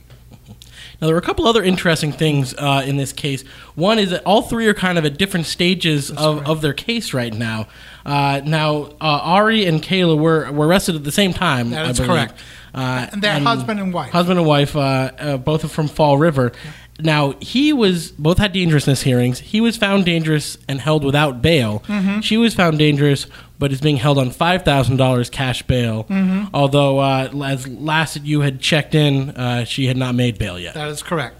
Now, 1.00 1.06
there 1.06 1.14
were 1.14 1.20
a 1.20 1.24
couple 1.24 1.46
other 1.46 1.62
interesting 1.62 2.10
things 2.10 2.54
uh, 2.54 2.82
in 2.84 2.96
this 2.96 3.12
case. 3.12 3.42
One 3.76 4.00
is 4.00 4.10
that 4.10 4.24
all 4.24 4.42
three 4.42 4.66
are 4.66 4.74
kind 4.74 4.98
of 4.98 5.04
at 5.04 5.16
different 5.16 5.46
stages 5.46 6.10
of, 6.10 6.48
of 6.48 6.60
their 6.60 6.72
case 6.72 7.14
right 7.14 7.32
now. 7.32 7.68
Uh, 8.04 8.40
now, 8.44 8.86
uh, 9.00 9.20
Ari 9.22 9.64
and 9.66 9.80
Kayla 9.80 10.18
were, 10.18 10.50
were 10.50 10.66
arrested 10.66 10.96
at 10.96 11.04
the 11.04 11.12
same 11.12 11.32
time. 11.32 11.70
That 11.70 11.86
is 11.90 12.00
correct. 12.00 12.34
Uh, 12.74 13.06
And 13.12 13.22
they're 13.22 13.38
husband 13.38 13.78
and 13.78 13.94
wife. 13.94 14.10
Husband 14.10 14.40
and 14.40 14.48
wife, 14.48 14.74
uh, 14.74 14.80
uh, 15.18 15.36
both 15.36 15.64
are 15.64 15.68
from 15.68 15.86
Fall 15.86 16.18
River. 16.18 16.52
Now, 17.00 17.34
he 17.40 17.72
was, 17.72 18.10
both 18.12 18.38
had 18.38 18.52
dangerousness 18.52 19.02
hearings. 19.02 19.38
He 19.38 19.60
was 19.60 19.76
found 19.76 20.04
dangerous 20.04 20.58
and 20.68 20.80
held 20.80 21.04
without 21.04 21.40
bail. 21.40 21.80
Mm-hmm. 21.86 22.20
She 22.20 22.36
was 22.36 22.54
found 22.54 22.78
dangerous, 22.78 23.26
but 23.58 23.70
is 23.70 23.80
being 23.80 23.98
held 23.98 24.18
on 24.18 24.30
$5,000 24.30 25.30
cash 25.30 25.62
bail. 25.62 26.04
Mm-hmm. 26.04 26.46
Although, 26.52 26.98
uh, 26.98 27.30
as 27.44 27.68
last 27.68 28.14
that 28.14 28.24
you 28.24 28.40
had 28.40 28.60
checked 28.60 28.96
in, 28.96 29.30
uh, 29.30 29.64
she 29.64 29.86
had 29.86 29.96
not 29.96 30.16
made 30.16 30.38
bail 30.38 30.58
yet. 30.58 30.74
That 30.74 30.88
is 30.88 31.02
correct. 31.02 31.36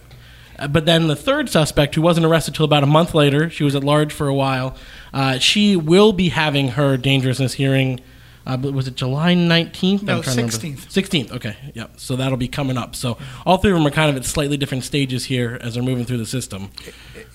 Uh, 0.57 0.67
But 0.69 0.85
then 0.85 1.07
the 1.07 1.15
third 1.15 1.49
suspect, 1.49 1.95
who 1.95 2.01
wasn't 2.01 2.25
arrested 2.25 2.55
till 2.55 2.65
about 2.65 2.83
a 2.83 2.87
month 2.87 3.13
later, 3.13 3.49
she 3.49 3.65
was 3.65 3.75
at 3.75 3.83
large 3.83 4.13
for 4.13 4.27
a 4.29 4.33
while. 4.33 4.77
Uh, 5.13 5.39
she 5.39 5.75
will 5.75 6.13
be 6.13 6.29
having 6.29 6.69
her 6.69 6.95
dangerousness 6.95 7.53
hearing. 7.53 7.99
Uh, 8.45 8.57
was 8.59 8.87
it 8.87 8.95
July 8.95 9.33
19th? 9.33 10.03
No, 10.03 10.17
I'm 10.17 10.21
trying 10.23 10.35
to 10.37 10.43
remember. 10.43 10.57
16th. 10.57 11.27
16th. 11.27 11.31
Okay, 11.33 11.55
yeah. 11.73 11.87
So 11.97 12.15
that'll 12.15 12.37
be 12.37 12.47
coming 12.47 12.77
up. 12.77 12.95
So 12.95 13.17
all 13.45 13.57
three 13.57 13.71
of 13.71 13.77
them 13.77 13.85
are 13.85 13.91
kind 13.91 14.09
of 14.09 14.15
at 14.15 14.25
slightly 14.25 14.57
different 14.57 14.83
stages 14.83 15.25
here 15.25 15.57
as 15.61 15.73
they're 15.73 15.83
moving 15.83 16.05
through 16.05 16.17
the 16.17 16.25
system. 16.25 16.69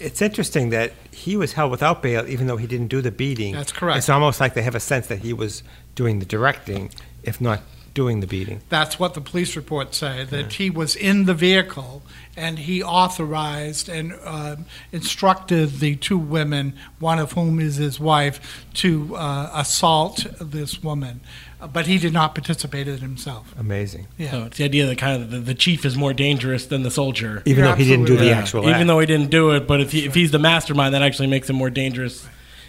It's 0.01 0.21
interesting 0.21 0.71
that 0.71 0.93
he 1.13 1.37
was 1.37 1.53
held 1.53 1.71
without 1.71 2.03
bail 2.03 2.27
even 2.29 2.47
though 2.47 2.57
he 2.57 2.67
didn't 2.67 2.89
do 2.89 3.01
the 3.01 3.11
beating. 3.11 3.55
That's 3.55 3.73
correct. 3.73 3.99
It's 3.99 4.09
almost 4.09 4.41
like 4.41 4.55
they 4.55 4.63
have 4.63 4.75
a 4.75 4.81
sense 4.81 5.07
that 5.07 5.21
he 5.21 5.33
was 5.33 5.63
doing 5.95 6.19
the 6.19 6.27
directing, 6.27 6.91
if 7.23 7.41
not 7.41 7.61
doing 7.95 8.21
the 8.21 8.27
beating. 8.27 8.61
That's 8.69 8.99
what 8.99 9.15
the 9.15 9.21
police 9.21 9.57
reports 9.57 9.97
say, 9.99 10.25
that 10.25 10.55
he 10.55 10.69
was 10.69 10.97
in 10.97 11.25
the 11.25 11.35
vehicle 11.35 12.03
and 12.37 12.59
he 12.59 12.83
authorized 12.83 13.89
and 13.89 14.13
um 14.25 14.67
instructed 14.93 15.79
the 15.79 15.95
two 15.97 16.19
women, 16.19 16.75
one 16.99 17.19
of 17.21 17.33
whom 17.33 17.61
is 17.61 17.77
his 17.77 18.01
wife, 18.01 18.67
to 18.75 19.15
uh, 19.17 19.51
assault 19.55 20.27
this 20.41 20.83
woman. 20.83 21.21
Uh, 21.61 21.69
But 21.69 21.87
he 21.87 21.99
did 21.99 22.13
not 22.13 22.35
participate 22.35 22.89
in 22.89 22.95
it 22.95 23.01
himself. 23.01 23.55
Amazing. 23.57 24.09
Yeah. 24.19 24.31
So 24.33 24.43
it's 24.47 24.57
the 24.57 24.65
idea 24.65 24.87
that 24.87 24.99
kind 24.99 25.23
of 25.23 25.31
the, 25.31 25.39
the 25.39 25.55
chief 25.55 25.85
is 25.85 25.97
more 25.97 26.13
dangerous 26.13 26.67
than 26.67 26.83
the 26.83 26.91
soldier. 26.91 27.43
Even 27.45 27.65
You're 27.65 27.73
though 27.73 27.79
he 27.79 27.89
didn't 27.89 28.07
do 28.07 28.17
the 28.17 28.33
absolutely 28.33 28.73
right. 28.73 28.75
actual 28.75 28.75
even 28.75 28.87
though 28.89 28.99
he 29.01 29.07
didn't 29.07 29.31
do 29.31 29.53
it. 29.53 29.67
But 29.69 29.81
if, 29.81 29.93
he, 29.93 30.05
if 30.05 30.15
he's 30.15 30.33
the 30.33 30.39
mastermind, 30.41 30.95
that 30.95 31.03
actually 31.03 31.29
makes 31.29 31.49
him 31.49 31.57
more 31.57 31.71
dangerous 31.71 32.27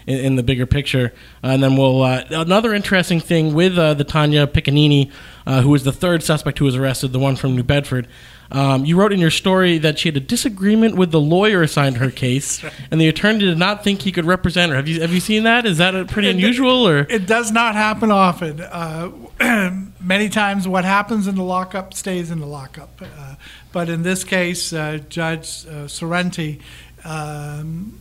in, 0.08 0.18
in 0.18 0.36
the 0.36 0.44
bigger 0.44 0.66
picture. 0.66 1.14
Uh, 1.44 1.48
and 1.48 1.64
then 1.64 1.76
we'll 1.78 2.02
uh, 2.04 2.24
another 2.30 2.74
interesting 2.74 3.20
thing 3.20 3.54
with 3.54 3.78
uh, 3.78 3.94
the 3.94 4.04
Tanya 4.04 4.48
Piccanini, 4.48 5.12
uh, 5.46 5.62
who 5.62 5.70
was 5.70 5.84
the 5.84 5.92
third 5.92 6.24
suspect 6.24 6.60
who 6.60 6.66
was 6.66 6.76
arrested, 6.76 7.14
the 7.14 7.20
one 7.20 7.36
from 7.36 7.56
New 7.56 7.64
Bedford. 7.64 8.08
Um, 8.52 8.86
you 8.86 8.96
wrote 8.96 9.12
in 9.12 9.20
your 9.20 9.32
story 9.32 9.80
that 9.80 9.98
she 9.98 10.10
had 10.10 10.18
a 10.18 10.22
disagreement 10.22 10.96
with 10.96 11.12
the 11.12 11.20
lawyer 11.20 11.64
assigned 11.64 11.98
her 11.98 12.12
case, 12.12 12.64
and 12.92 13.02
the 13.02 13.08
attorney 13.08 13.40
did 13.40 13.58
not 13.58 13.84
think 13.84 14.04
he 14.04 14.12
could 14.12 14.26
represent 14.26 14.72
her. 14.72 14.76
Have 14.76 14.88
you 14.88 15.02
have 15.02 15.12
you 15.12 15.20
seen 15.20 15.44
that? 15.44 15.66
Is 15.66 15.80
that 15.80 15.96
a 15.96 16.06
pretty 16.06 16.30
unusual 16.30 16.88
or? 16.88 17.00
It 17.10 17.26
does 17.26 17.52
not 17.52 17.76
happen 17.76 18.12
often. 18.12 18.62
Uh, 18.62 19.12
many 20.00 20.30
times, 20.30 20.68
what 20.68 20.86
happens 20.86 21.28
in 21.28 21.36
the 21.36 21.44
lockup 21.44 21.94
stays 21.94 22.30
in 22.30 22.40
the 22.40 22.46
lockup. 22.46 23.02
Uh, 23.02 23.36
but 23.72 23.90
in 23.90 24.04
this 24.04 24.24
case, 24.24 24.72
uh, 24.72 25.00
Judge 25.10 25.66
uh, 25.66 25.88
Sorrenti 25.88 26.62
um, 27.04 28.00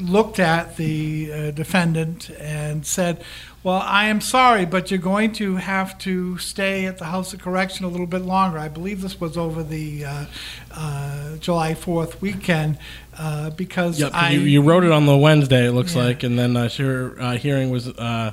looked 0.00 0.38
at 0.38 0.76
the 0.76 1.32
uh, 1.32 1.50
defendant 1.52 2.30
and 2.38 2.86
said, 2.86 3.22
Well, 3.62 3.82
I 3.84 4.06
am 4.06 4.20
sorry, 4.20 4.64
but 4.64 4.90
you're 4.90 4.98
going 5.00 5.32
to 5.34 5.56
have 5.56 5.98
to 5.98 6.38
stay 6.38 6.86
at 6.86 6.98
the 6.98 7.06
House 7.06 7.32
of 7.32 7.40
Correction 7.40 7.84
a 7.84 7.88
little 7.88 8.06
bit 8.06 8.22
longer. 8.22 8.58
I 8.58 8.68
believe 8.68 9.00
this 9.02 9.20
was 9.20 9.36
over 9.36 9.62
the 9.62 10.04
uh, 10.04 10.24
uh, 10.72 11.36
July 11.36 11.74
4th 11.74 12.20
weekend 12.20 12.78
uh, 13.18 13.50
because 13.50 13.98
Yep, 14.00 14.12
I. 14.14 14.30
you, 14.30 14.40
you 14.40 14.62
wrote 14.62 14.84
it 14.84 14.92
on 14.92 15.06
the 15.06 15.16
Wednesday, 15.16 15.66
it 15.66 15.72
looks 15.72 15.94
Yeah. 15.94 16.04
like, 16.04 16.22
and 16.22 16.38
then 16.38 16.56
uh, 16.56 16.68
her 16.78 17.16
uh, 17.20 17.36
hearing 17.36 17.70
was 17.70 17.88
uh, 17.88 18.32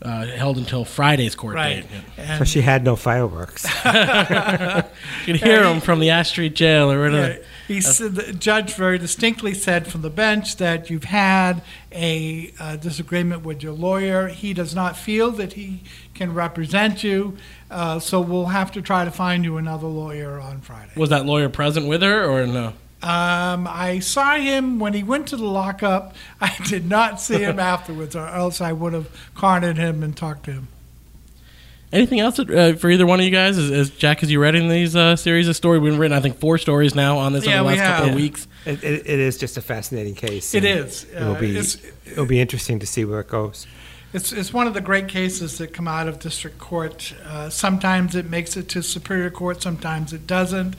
uh, 0.00 0.26
held 0.26 0.56
until 0.58 0.84
Friday's 0.84 1.34
court 1.34 1.54
Right. 1.56 1.82
date. 1.90 2.00
And- 2.16 2.38
So 2.38 2.44
she 2.44 2.60
had 2.62 2.84
no 2.84 2.96
fireworks. 2.96 3.66
You 5.26 5.34
can 5.34 5.46
hear 5.48 5.62
them 5.64 5.80
from 5.80 6.00
the 6.00 6.10
Ash 6.10 6.30
Street 6.30 6.54
Jail 6.54 6.90
or 6.90 7.00
whatever. 7.02 7.32
Yeah, 7.34 7.38
he 7.68 7.82
said, 7.82 8.14
the 8.14 8.32
judge 8.32 8.74
very 8.74 8.96
distinctly 8.98 9.52
said 9.52 9.86
from 9.86 10.00
the 10.00 10.10
bench 10.10 10.56
that 10.56 10.88
you've 10.88 11.04
had 11.04 11.62
a 11.92 12.50
uh, 12.58 12.76
disagreement 12.76 13.44
with 13.44 13.62
your 13.62 13.74
lawyer. 13.74 14.28
He 14.28 14.54
does 14.54 14.74
not 14.74 14.96
feel 14.96 15.30
that 15.32 15.52
he 15.52 15.82
can 16.14 16.32
represent 16.32 17.04
you, 17.04 17.36
uh, 17.70 17.98
so 18.00 18.20
we'll 18.20 18.46
have 18.46 18.72
to 18.72 18.82
try 18.82 19.04
to 19.04 19.10
find 19.10 19.44
you 19.44 19.58
another 19.58 19.86
lawyer 19.86 20.40
on 20.40 20.62
Friday. 20.62 20.92
Was 20.96 21.10
that 21.10 21.26
lawyer 21.26 21.50
present 21.50 21.86
with 21.86 22.00
her 22.02 22.24
or 22.24 22.46
no? 22.46 22.72
Um, 23.00 23.68
I 23.68 24.00
saw 24.00 24.36
him 24.36 24.80
when 24.80 24.92
he 24.92 25.04
went 25.04 25.28
to 25.28 25.36
the 25.36 25.44
lockup. 25.44 26.16
I 26.40 26.56
did 26.64 26.86
not 26.86 27.20
see 27.20 27.38
him 27.38 27.58
afterwards, 27.60 28.16
or 28.16 28.26
else 28.26 28.60
I 28.60 28.72
would 28.72 28.92
have 28.94 29.08
cornered 29.34 29.76
him 29.76 30.02
and 30.02 30.16
talked 30.16 30.44
to 30.46 30.52
him. 30.52 30.68
Anything 31.90 32.20
else 32.20 32.38
uh, 32.38 32.74
for 32.78 32.90
either 32.90 33.06
one 33.06 33.18
of 33.18 33.24
you 33.24 33.30
guys? 33.32 33.56
Is, 33.56 33.70
is 33.70 33.90
Jack, 33.90 34.22
as 34.22 34.30
you 34.30 34.40
read 34.40 34.54
in 34.54 34.68
these 34.68 34.94
uh, 34.94 35.16
series 35.16 35.48
of 35.48 35.56
stories? 35.56 35.80
We've 35.80 35.98
written, 35.98 36.16
I 36.16 36.20
think, 36.20 36.38
four 36.38 36.58
stories 36.58 36.94
now 36.94 37.16
on 37.16 37.32
this 37.32 37.46
Yeah, 37.46 37.60
over 37.60 37.70
the 37.70 37.76
we 37.76 37.80
last 37.80 37.96
couple 37.96 38.08
of 38.10 38.14
weeks. 38.14 38.46
It, 38.66 38.84
it, 38.84 39.06
it 39.06 39.18
is 39.18 39.38
just 39.38 39.56
a 39.56 39.62
fascinating 39.62 40.14
case. 40.14 40.54
It 40.54 40.64
and. 40.64 41.04
It 41.04 41.20
will 41.20 41.36
Uh, 41.36 41.40
be. 41.40 41.50
it's- 41.50 41.78
It'll 42.04 42.26
be 42.26 42.40
interesting 42.40 42.78
to 42.80 42.86
see 42.86 43.04
where 43.04 43.20
it 43.20 43.28
goes. 43.28 43.66
It's, 44.12 44.32
it's 44.32 44.52
one 44.52 44.66
of 44.66 44.72
the 44.74 44.80
great 44.80 45.08
cases 45.08 45.58
that 45.58 45.68
come 45.74 45.86
out 45.88 46.08
of 46.08 46.18
district 46.18 46.58
court. 46.58 47.14
Uh, 47.26 47.48
sometimes 47.50 48.14
it 48.16 48.28
makes 48.30 48.56
it 48.56 48.68
to 48.70 48.82
superior 48.82 49.30
court, 49.30 49.62
sometimes 49.62 50.12
it 50.14 50.26
doesn't. 50.26 50.74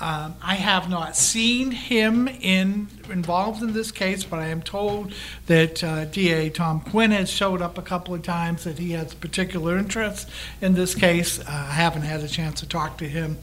Um, 0.00 0.34
I 0.40 0.54
have 0.54 0.88
not 0.88 1.14
seen 1.14 1.72
him 1.72 2.26
in 2.26 2.88
involved 3.10 3.62
in 3.62 3.74
this 3.74 3.92
case, 3.92 4.24
but 4.24 4.38
I 4.38 4.46
am 4.46 4.62
told 4.62 5.12
that 5.46 5.84
uh, 5.84 6.06
DA 6.06 6.48
Tom 6.48 6.80
Quinn 6.80 7.10
has 7.10 7.28
showed 7.28 7.60
up 7.60 7.76
a 7.76 7.82
couple 7.82 8.14
of 8.14 8.22
times. 8.22 8.64
That 8.64 8.78
he 8.78 8.92
has 8.92 9.12
particular 9.12 9.76
interest 9.76 10.30
in 10.62 10.72
this 10.72 10.94
case. 10.94 11.38
Uh, 11.40 11.44
I 11.48 11.72
haven't 11.72 12.02
had 12.02 12.20
a 12.20 12.28
chance 12.28 12.60
to 12.60 12.68
talk 12.68 12.96
to 12.98 13.08
him. 13.08 13.36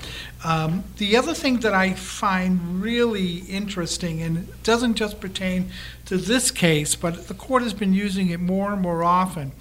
Um, 0.44 0.84
the 0.98 1.16
other 1.16 1.36
thing 1.36 1.60
that 1.60 1.74
I 1.74 1.94
find 1.94 2.82
really 2.82 3.38
interesting, 3.50 4.24
and 4.24 4.50
it 4.50 4.64
doesn't 4.64 4.96
just 4.96 5.20
pertain 5.20 5.70
to 6.06 6.18
this 6.18 6.50
case, 6.50 6.96
but 6.96 7.28
the 7.28 7.36
court 7.36 7.62
has 7.62 7.74
been 7.76 7.94
using 7.94 8.30
it 8.30 8.40
more 8.40 8.74
and 8.74 8.82
more 8.82 9.04
often, 9.04 9.52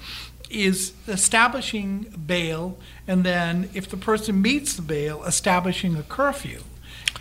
is 0.49 0.95
establishing 1.09 2.03
bail, 2.27 2.79
and 3.07 3.25
then 3.25 3.69
if 3.75 3.91
the 3.91 3.97
person 3.97 4.41
meets 4.41 4.75
the 4.75 4.83
bail, 4.83 5.25
establishing 5.25 5.97
a 5.97 6.03
curfew. 6.03 6.61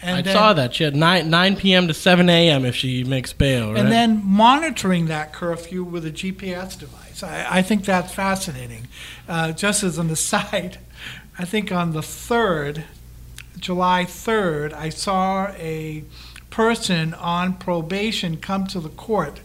And 0.01 0.17
I 0.17 0.22
then, 0.22 0.34
saw 0.34 0.53
that. 0.53 0.75
She 0.75 0.84
had 0.84 0.96
9, 0.96 1.29
9 1.29 1.55
p.m. 1.55 1.88
to 1.88 1.94
7 1.94 2.29
a.m. 2.29 2.63
if 2.63 2.75
she 2.75 3.03
makes 3.03 3.34
bail, 3.34 3.74
right? 3.74 3.79
And 3.79 3.91
then 3.91 4.22
monitoring 4.24 5.08
that 5.08 5.34
curfew 5.34 5.84
with 5.84 6.05
a 6.05 6.12
GPS 6.12 6.77
device. 6.77 7.24
I, 7.24 7.58
I 7.58 7.62
think 7.62 7.86
that's 7.86 8.13
fascinating. 8.13 8.88
Uh, 9.27 9.51
just 9.51 9.84
as 9.84 9.98
an 9.98 10.10
aside, 10.12 10.79
I 11.39 11.46
think 11.46 11.72
on 11.72 11.94
the 11.94 12.01
3rd, 12.01 12.84
July 13.58 14.05
3rd, 14.05 14.74
I 14.74 14.89
saw 14.89 15.48
a 15.58 16.03
person 16.50 17.13
on 17.15 17.55
probation 17.55 18.38
come 18.38 18.67
to 18.67 18.79
the 18.79 18.89
court 18.89 19.41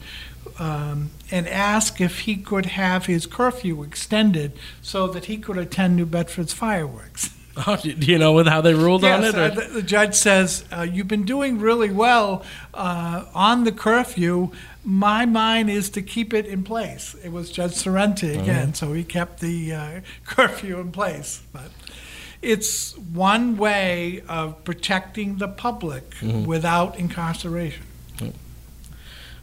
um, 0.59 1.11
and 1.31 1.49
ask 1.49 2.01
if 2.01 2.21
he 2.21 2.37
could 2.37 2.67
have 2.67 3.07
his 3.07 3.27
curfew 3.27 3.83
extended 3.83 4.53
so 4.83 5.07
that 5.07 5.25
he 5.25 5.39
could 5.39 5.57
attend 5.57 5.97
New 5.97 6.07
Bedford's 6.07 6.53
fireworks. 6.53 7.35
Oh, 7.67 7.77
do 7.83 7.91
you 7.91 8.19
know 8.19 8.33
with 8.33 8.47
how 8.47 8.61
they 8.61 8.75
ruled 8.75 9.05
on 9.05 9.23
Yes, 9.23 9.35
it? 9.35 9.39
uh, 9.39 9.49
the, 9.55 9.61
the 9.75 9.83
judge 9.83 10.15
says 10.15 10.65
uh, 10.73 10.83
you've 10.83 11.09
been 11.09 11.25
doing 11.25 11.59
really 11.59 11.91
well 11.91 12.45
uh, 12.75 13.25
on 13.35 13.65
the 13.65 13.73
curfew. 13.73 14.51
My 14.85 15.27
mind 15.27 15.69
is 15.71 15.91
to 15.91 16.03
keep 16.03 16.33
it 16.33 16.47
in 16.47 16.63
place. 16.65 17.15
It 17.23 17.33
was 17.33 17.51
Judge 17.51 17.73
Sorrenti 17.73 18.37
Oh, 18.37 18.41
again, 18.41 18.73
so 18.75 18.93
he 18.95 19.05
kept 19.05 19.41
the 19.41 19.73
uh, 19.75 20.01
curfew 20.25 20.79
in 20.81 20.91
place. 20.91 21.43
But 21.53 21.71
it's 22.41 22.97
one 22.97 23.59
way 23.59 24.23
of 24.29 24.65
protecting 24.65 25.37
the 25.37 25.49
public 25.49 26.11
Mm-hmm. 26.21 26.45
without 26.45 26.99
incarceration. 26.99 27.85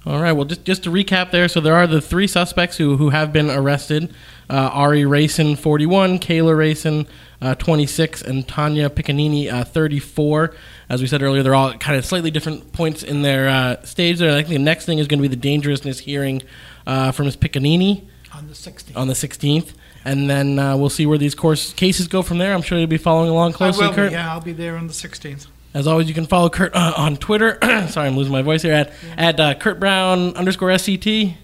All 0.05 0.21
right. 0.21 0.31
Well, 0.31 0.45
just 0.45 0.63
just 0.63 0.83
to 0.83 0.89
recap 0.89 1.31
there, 1.31 1.47
so 1.49 1.59
there 1.59 1.75
are 1.75 1.85
the 1.87 1.99
three 1.99 2.27
suspects 2.27 2.77
who 2.77 2.95
who 2.97 3.09
have 3.09 3.33
been 3.33 3.49
arrested: 3.49 4.13
uh, 4.49 4.53
Ari 4.73 5.05
Racing, 5.05 5.55
41; 5.57 6.19
Kayla 6.19 6.57
Racing, 6.57 7.07
uh, 7.41 7.55
26; 7.55 8.21
and 8.21 8.47
Tanya 8.47 8.89
Piccanini, 8.89 9.49
uh, 9.51 9.63
34. 9.63 10.53
As 10.89 11.01
we 11.01 11.07
said 11.07 11.21
earlier, 11.21 11.43
they're 11.43 11.55
all 11.55 11.73
kind 11.73 11.97
of 11.97 12.05
slightly 12.05 12.31
different 12.31 12.71
points 12.71 13.03
in 13.03 13.21
their 13.21 13.49
uh, 13.49 13.81
stage. 13.83 14.19
There, 14.19 14.31
I 14.31 14.35
think 14.35 14.47
the 14.49 14.57
next 14.59 14.85
thing 14.85 14.99
is 14.99 15.07
going 15.07 15.19
to 15.19 15.27
be 15.27 15.27
the 15.27 15.35
dangerousness 15.41 15.99
hearing 15.99 16.41
uh, 16.85 17.11
for 17.11 17.23
Ms. 17.23 17.35
Piccanini 17.35 18.03
On 18.33 18.47
the 18.47 18.53
16th. 18.53 18.95
on 18.95 19.07
the 19.07 19.13
16th, 19.13 19.73
and 20.05 20.29
then 20.29 20.57
uh, 20.59 20.77
we'll 20.77 20.89
see 20.89 21.05
where 21.05 21.17
these 21.17 21.35
course 21.35 21.73
cases 21.73 22.07
go 22.07 22.21
from 22.21 22.37
there. 22.37 22.53
I'm 22.53 22.61
sure 22.61 22.77
you'll 22.77 22.87
be 22.87 22.97
following 22.97 23.29
along 23.29 23.53
I 23.53 23.57
closely, 23.57 23.85
will 23.85 23.91
be, 23.91 23.95
Curt. 23.95 24.11
yeah, 24.13 24.31
I'll 24.31 24.39
be 24.41 24.53
there 24.53 24.77
on 24.77 24.87
the 24.87 24.93
16th. 24.93 25.47
As 25.73 25.85
always, 25.85 26.07
you 26.07 26.13
can 26.15 26.25
follow 26.25 26.49
Curt 26.49 26.73
uh, 26.73 26.93
on 26.95 27.17
Twitter. 27.17 27.59
Sorry, 27.89 28.07
I'm 28.07 28.15
losing 28.15 28.31
my 28.31 28.41
voice 28.41 28.61
here. 28.61 28.73
At 28.73 28.93
at 29.17 29.39
uh, 29.39 29.53
Curt 29.55 29.79
Brown 29.79 30.33
underscore 30.35 30.69
SCT. 30.69 31.35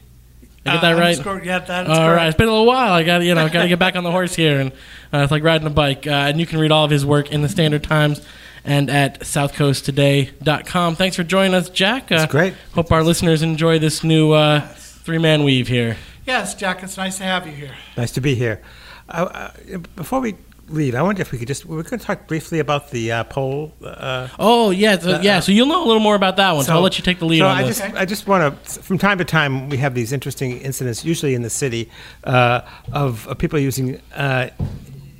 I 0.65 0.73
get 0.73 0.81
that 0.81 0.93
Uh, 0.93 0.99
right? 0.99 1.07
underscore- 1.17 1.41
Yeah, 1.43 1.59
that's 1.59 1.89
All 1.89 1.95
correct. 1.95 2.17
right, 2.17 2.27
it's 2.27 2.37
been 2.37 2.47
a 2.47 2.51
little 2.51 2.65
while. 2.65 2.93
I 2.93 3.03
got 3.03 3.21
you 3.23 3.35
know 3.35 3.47
got 3.49 3.63
to 3.63 3.67
get 3.67 3.79
back 3.79 3.95
on 3.95 4.03
the 4.03 4.11
horse 4.11 4.33
here, 4.35 4.59
and 4.61 4.71
uh, 5.13 5.17
it's 5.19 5.31
like 5.31 5.43
riding 5.43 5.67
a 5.67 5.69
bike. 5.69 6.07
Uh, 6.07 6.11
and 6.11 6.39
you 6.39 6.45
can 6.45 6.59
read 6.59 6.71
all 6.71 6.85
of 6.85 6.91
his 6.91 7.05
work 7.05 7.31
in 7.31 7.41
the 7.41 7.49
Standard 7.49 7.83
Times 7.83 8.21
and 8.65 8.89
at 8.89 9.19
southcoasttoday.com. 9.21 10.95
Thanks 10.95 11.15
for 11.15 11.23
joining 11.23 11.53
us, 11.53 11.69
Jack. 11.69 12.11
Uh, 12.11 12.15
It's 12.15 12.31
great. 12.31 12.53
Hope 12.73 12.91
our 12.91 13.03
listeners 13.03 13.41
enjoy 13.41 13.79
this 13.79 14.03
new 14.03 14.31
uh, 14.31 14.61
three 14.75 15.17
man 15.17 15.43
weave 15.43 15.67
here. 15.67 15.97
Yes, 16.25 16.55
Jack, 16.55 16.83
it's 16.83 16.95
nice 16.97 17.17
to 17.17 17.23
have 17.25 17.45
you 17.45 17.53
here. 17.53 17.71
Nice 17.97 18.11
to 18.11 18.21
be 18.21 18.35
here. 18.35 18.61
Uh, 19.09 19.51
uh, 19.73 19.77
before 19.97 20.21
we 20.21 20.35
leave, 20.67 20.95
I 20.95 21.01
wonder 21.01 21.21
if 21.21 21.31
we 21.31 21.37
could 21.37 21.47
just 21.47 21.65
we're 21.65 21.83
going 21.83 21.99
to 21.99 22.05
talk 22.05 22.27
briefly 22.27 22.59
about 22.59 22.91
the 22.91 23.11
uh, 23.11 23.23
poll. 23.25 23.73
Uh, 23.83 24.27
Oh 24.39 24.69
yeah, 24.71 24.97
so, 24.97 25.19
yeah. 25.21 25.39
So 25.39 25.51
you'll 25.51 25.67
know 25.67 25.83
a 25.83 25.87
little 25.87 26.01
more 26.01 26.15
about 26.15 26.37
that 26.37 26.53
one. 26.53 26.65
So, 26.65 26.73
I'll 26.73 26.81
let 26.81 26.97
you 26.97 27.03
take 27.03 27.19
the 27.19 27.25
lead 27.25 27.39
so 27.39 27.47
on 27.47 27.57
I 27.57 27.63
this. 27.63 27.79
just 27.79 27.95
I 27.95 28.05
just 28.05 28.27
want 28.27 28.63
to 28.65 28.81
from 28.81 28.97
time 28.97 29.17
to 29.17 29.25
time 29.25 29.69
we 29.69 29.77
have 29.77 29.93
these 29.93 30.11
interesting 30.13 30.59
incidents, 30.61 31.03
usually 31.05 31.33
in 31.35 31.41
the 31.41 31.49
city, 31.49 31.89
uh, 32.23 32.61
of, 32.91 33.27
of 33.27 33.37
people 33.37 33.59
using. 33.59 34.01
Uh, 34.15 34.49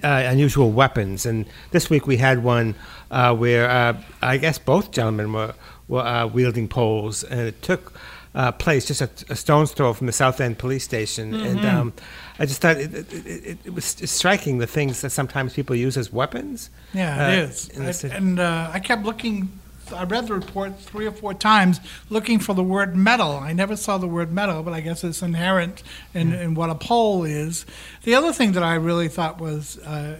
uh, 0.04 0.24
unusual 0.28 0.70
weapons, 0.70 1.26
and 1.26 1.46
this 1.72 1.90
week 1.90 2.06
we 2.06 2.18
had 2.18 2.44
one 2.44 2.76
uh, 3.10 3.34
where 3.34 3.70
uh, 3.70 3.98
I 4.22 4.36
guess 4.36 4.58
both 4.58 4.92
gentlemen 4.92 5.32
were, 5.32 5.54
were 5.88 6.02
uh, 6.02 6.28
wielding 6.28 6.68
poles, 6.68 7.24
and 7.24 7.40
it 7.40 7.62
took 7.62 7.94
uh, 8.36 8.52
place 8.52 8.86
just 8.86 9.02
a, 9.02 9.10
a 9.30 9.36
stone's 9.36 9.72
throw 9.72 9.94
from 9.94 10.08
the 10.08 10.14
South 10.14 10.42
End 10.42 10.58
police 10.58 10.84
station. 10.84 11.34
And 11.34 11.66
um, 11.66 11.94
I 12.40 12.46
just 12.46 12.62
thought 12.62 12.78
it, 12.78 12.94
it, 12.94 13.14
it, 13.14 13.58
it 13.66 13.74
was 13.74 13.86
striking 13.86 14.58
the 14.58 14.68
things 14.68 15.02
that 15.02 15.12
sometimes 15.12 15.54
people 15.54 15.76
use 15.76 15.98
as 15.98 16.12
weapons. 16.12 16.70
Yeah, 16.94 17.28
uh, 17.28 17.32
it 17.32 17.38
is. 17.40 17.70
in 17.70 17.84
I- 18.12 18.16
and 18.16 18.40
uh, 18.40 18.70
I 18.74 18.80
kept 18.80 19.04
looking. 19.04 19.60
I 19.94 20.06
read 20.06 20.28
the 20.28 20.34
report 20.34 20.80
three 20.80 21.06
or 21.06 21.12
four 21.12 21.34
times, 21.34 21.80
looking 22.10 22.40
for 22.40 22.56
the 22.56 22.64
word 22.64 22.96
metal. 22.96 23.34
I 23.34 23.52
never 23.52 23.76
saw 23.76 23.98
the 23.98 24.08
word 24.08 24.32
metal, 24.32 24.64
but 24.64 24.74
I 24.74 24.80
guess 24.80 25.04
it's 25.04 25.22
inherent 25.22 25.84
in, 26.14 26.32
in 26.34 26.56
what 26.56 26.70
a 26.70 26.76
pole 26.76 27.26
is. 27.26 27.66
The 28.04 28.16
other 28.16 28.32
thing 28.32 28.54
that 28.54 28.64
I 28.64 28.76
really 28.76 29.10
thought 29.10 29.42
was 29.42 29.78
uh, 29.80 30.20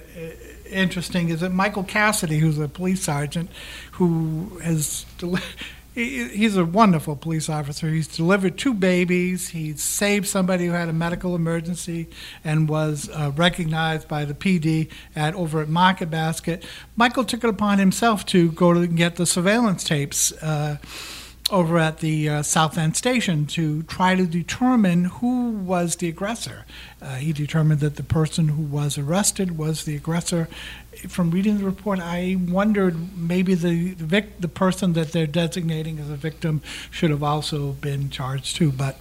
interesting 0.70 1.30
is 1.30 1.40
that 1.40 1.54
Michael 1.54 1.84
Cassidy, 1.86 2.40
who's 2.40 2.60
a 2.60 2.68
police 2.68 3.04
sergeant, 3.04 3.50
who 3.94 4.60
has. 4.62 5.06
He- 5.94 6.28
He's 6.30 6.58
a 6.58 6.66
wonderful 6.66 7.16
police 7.16 7.50
officer. 7.50 7.90
He's 7.90 8.08
delivered 8.08 8.58
two 8.58 8.74
babies. 8.74 9.50
He 9.50 9.74
saved 9.74 10.28
somebody 10.28 10.66
who 10.68 10.72
had 10.74 10.90
a 10.90 10.94
medical 10.94 11.36
emergency 11.36 12.10
and 12.44 12.68
was 12.68 13.10
uh, 13.14 13.32
recognized 13.36 14.08
by 14.08 14.26
the 14.26 14.34
PD 14.34 14.90
at 15.16 15.36
over 15.36 15.62
at 15.62 15.70
Market 15.70 16.10
Basket. 16.10 16.64
Michael 16.96 17.24
took 17.24 17.44
it 17.44 17.50
upon 17.50 17.80
himself 17.80 18.26
to 18.28 18.52
go 18.52 18.74
to 18.74 18.88
get 18.88 19.16
the 19.16 19.26
surveillance 19.26 19.84
tapes 19.84 20.32
uh, 20.42 20.78
over 21.54 21.78
at 21.78 22.00
the 22.00 22.28
uh, 22.28 22.42
South 22.42 22.78
End 22.78 22.98
station 22.98 23.46
to 23.46 23.84
try 23.84 24.16
to 24.16 24.26
determine 24.26 25.06
who 25.06 25.52
was 25.52 25.98
the 25.98 26.10
aggressor. 26.10 26.66
Uh, 27.00 27.16
he 27.16 27.32
determined 27.32 27.80
that 27.82 27.96
the 27.96 28.04
person 28.04 28.50
who 28.50 28.64
was 28.64 28.98
arrested 28.98 29.56
was 29.56 29.86
the 29.86 29.96
aggressor. 29.96 30.50
From 31.08 31.30
reading 31.30 31.60
the 31.60 31.66
report, 31.66 32.00
I 32.00 32.38
wondered 32.40 33.16
maybe 33.18 33.54
the 33.54 33.94
the, 33.94 34.06
vic- 34.06 34.42
the 34.42 34.48
person 34.48 34.94
that 34.94 35.12
they're 35.12 35.28
designating 35.28 36.00
as 36.00 36.10
a 36.10 36.16
victim 36.16 36.62
should 36.90 37.12
have 37.12 37.24
also 37.24 37.74
been 37.74 38.10
charged 38.10 38.56
too, 38.56 38.72
but 38.72 38.98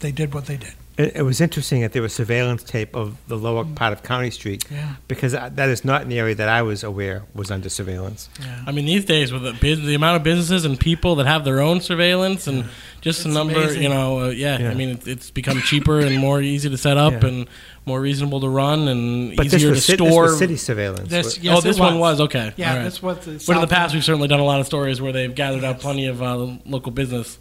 they 0.00 0.10
did 0.10 0.34
what 0.34 0.46
they 0.46 0.56
did. 0.56 0.74
It, 0.96 1.16
it 1.16 1.22
was 1.22 1.40
interesting 1.40 1.80
that 1.80 1.92
there 1.92 2.02
was 2.02 2.12
surveillance 2.12 2.62
tape 2.62 2.94
of 2.94 3.16
the 3.26 3.36
lower 3.36 3.64
part 3.64 3.92
of 3.92 4.02
County 4.04 4.30
Street 4.30 4.64
Yeah. 4.70 4.94
because 5.08 5.34
uh, 5.34 5.50
that 5.54 5.68
is 5.68 5.84
not 5.84 6.02
an 6.02 6.12
area 6.12 6.36
that 6.36 6.48
I 6.48 6.62
was 6.62 6.84
aware 6.84 7.24
was 7.34 7.50
under 7.50 7.68
surveillance. 7.68 8.28
I 8.64 8.70
mean, 8.70 8.84
these 8.86 9.04
days 9.04 9.32
with 9.32 9.42
the, 9.42 9.52
bus- 9.54 9.84
the 9.84 9.94
amount 9.94 10.18
of 10.18 10.22
businesses 10.22 10.64
and 10.64 10.78
people 10.78 11.16
that 11.16 11.26
have 11.26 11.44
their 11.44 11.60
own 11.60 11.80
surveillance 11.80 12.46
and 12.46 12.66
just 13.00 13.24
the 13.24 13.28
number, 13.30 13.54
amazing. 13.60 13.82
you 13.82 13.88
know, 13.88 14.20
uh, 14.20 14.28
yeah, 14.28 14.58
Yeah. 14.58 14.70
I 14.70 14.74
mean, 14.74 14.90
it's, 14.90 15.06
it's 15.08 15.30
become 15.32 15.60
cheaper 15.62 15.98
and 15.98 16.16
more 16.18 16.40
easy 16.40 16.70
to 16.70 16.78
set 16.78 16.96
up 16.96 17.22
Yeah. 17.22 17.28
and 17.28 17.48
more 17.86 18.00
reasonable 18.00 18.40
to 18.42 18.48
run 18.48 18.86
and 18.86 19.36
But 19.36 19.44
this 19.50 19.54
easier 19.54 19.70
to 19.70 19.74
was, 19.74 19.86
ci- 19.86 19.96
this 19.96 20.06
store. 20.08 20.22
was 20.22 20.38
city 20.38 20.56
surveillance. 20.56 21.08
This, 21.10 21.38
yes, 21.38 21.56
oh, 21.56 21.58
it 21.58 21.64
this 21.64 21.78
one 21.80 21.98
was 21.98 22.20
okay. 22.20 22.52
Yeah, 22.56 22.70
All 22.70 22.76
right. 22.76 22.82
that's 22.84 23.02
what 23.02 23.22
the. 23.22 23.42
But 23.46 23.56
in 23.56 23.60
the 23.62 23.66
past, 23.66 23.94
we've 23.94 24.04
certainly 24.04 24.28
done 24.28 24.40
a 24.40 24.44
lot 24.44 24.60
of 24.60 24.66
stories 24.66 25.02
where 25.02 25.12
they've 25.12 25.34
gathered 25.34 25.64
up 25.64 25.80
plenty 25.80 26.06
of 26.06 26.22
uh, 26.22 26.36
local 26.64 26.92
business 26.92 27.36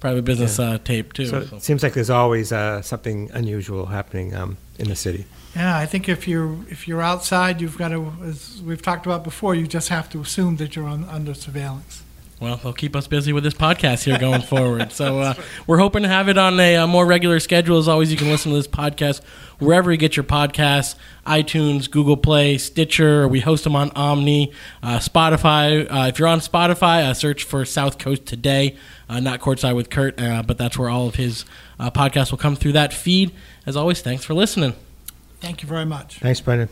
private 0.00 0.24
business 0.24 0.58
uh, 0.58 0.78
tape 0.78 1.12
too. 1.12 1.26
So 1.26 1.44
so. 1.44 1.56
it 1.56 1.62
seems 1.62 1.82
like 1.82 1.94
there's 1.94 2.10
always 2.10 2.52
uh, 2.52 2.82
something 2.82 3.30
unusual 3.32 3.86
happening 3.86 4.34
um, 4.34 4.56
in 4.78 4.88
the 4.88 4.96
city. 4.96 5.26
Yeah, 5.56 5.76
I 5.76 5.86
think 5.86 6.08
if 6.08 6.28
you're 6.28 6.56
if 6.68 6.86
you're 6.86 7.02
outside, 7.02 7.60
you've 7.60 7.78
got 7.78 7.88
to, 7.88 8.12
as 8.22 8.62
we've 8.64 8.82
talked 8.82 9.06
about 9.06 9.24
before, 9.24 9.54
you 9.54 9.66
just 9.66 9.88
have 9.88 10.08
to 10.10 10.20
assume 10.20 10.56
that 10.56 10.76
you're 10.76 10.88
on, 10.88 11.04
under 11.04 11.34
surveillance. 11.34 12.02
Well, 12.40 12.56
they'll 12.56 12.72
keep 12.72 12.94
us 12.94 13.08
busy 13.08 13.32
with 13.32 13.42
this 13.42 13.54
podcast 13.54 14.04
here 14.04 14.16
going 14.18 14.42
forward. 14.42 14.92
So 14.92 15.18
uh, 15.20 15.34
we're 15.66 15.78
hoping 15.78 16.04
to 16.04 16.08
have 16.08 16.28
it 16.28 16.38
on 16.38 16.58
a, 16.60 16.76
a, 16.76 16.86
more 16.86 17.04
regular 17.04 17.40
schedule. 17.40 17.78
As 17.78 17.88
always, 17.88 18.12
you 18.12 18.16
can 18.16 18.28
listen 18.28 18.52
to 18.52 18.56
this 18.56 18.68
podcast 18.68 19.22
wherever 19.58 19.90
you 19.90 19.98
get 19.98 20.16
your 20.16 20.24
podcasts 20.24 20.94
iTunes, 21.26 21.90
Google 21.90 22.16
Play, 22.16 22.56
Stitcher, 22.56 23.28
we 23.28 23.40
host 23.40 23.64
them 23.64 23.76
on 23.76 23.90
Omny, 23.90 24.52
uh, 24.82 24.98
Spotify. 24.98 25.86
Uh, 25.90 26.06
if 26.06 26.18
you're 26.18 26.28
on 26.28 26.40
Spotify, 26.40 27.02
uh, 27.02 27.12
search 27.12 27.44
for 27.44 27.64
South 27.64 27.98
Coast 27.98 28.24
Today, 28.24 28.76
uh, 29.08 29.20
not 29.20 29.40
Courtside 29.40 29.76
with 29.76 29.90
Curt, 29.90 30.18
uh, 30.20 30.42
but 30.42 30.56
that's 30.56 30.78
where 30.78 30.88
all 30.88 31.06
of 31.06 31.16
his 31.16 31.44
podcasts 31.78 32.30
will 32.30 32.38
come 32.38 32.56
through 32.56 32.72
that 32.72 32.94
feed. 32.94 33.32
As 33.66 33.76
always, 33.76 34.00
thanks 34.00 34.24
for 34.24 34.32
listening. 34.32 34.74
Thank 35.40 35.62
you 35.62 35.68
very 35.68 35.84
much. 35.84 36.18
Thanks, 36.18 36.40
Brendan. 36.40 36.68